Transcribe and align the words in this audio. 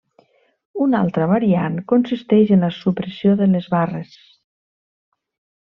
Una 0.85 1.01
altra 1.05 1.27
variant 1.31 1.75
consisteix 1.93 2.55
en 2.57 2.65
la 2.67 2.71
supressió 2.79 3.37
de 3.43 3.51
les 3.53 3.69
barres. 3.77 4.19